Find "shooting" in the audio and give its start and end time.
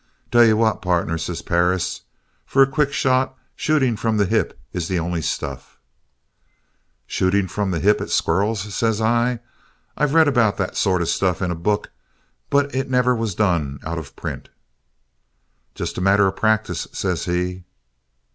3.55-3.95, 7.05-7.47